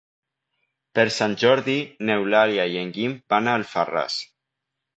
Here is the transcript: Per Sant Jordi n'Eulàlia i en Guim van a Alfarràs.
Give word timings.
Per 0.99 1.03
Sant 1.17 1.35
Jordi 1.43 1.75
n'Eulàlia 2.09 2.67
i 2.77 2.81
en 2.87 2.91
Guim 2.99 3.17
van 3.35 3.53
a 3.53 3.57
Alfarràs. 3.61 4.21